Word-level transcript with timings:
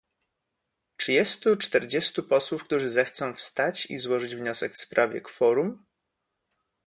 Czy 0.97 1.13
jest 1.13 1.43
tu 1.43 1.55
czterdziestu 1.55 2.23
posłów, 2.23 2.63
którzy 2.63 2.89
zechcą 2.89 3.33
wstać 3.33 3.85
i 3.85 3.97
złożyć 3.97 4.35
wniosek 4.35 4.73
w 4.73 4.77
sprawie 4.81 5.21
kworum? 5.21 5.85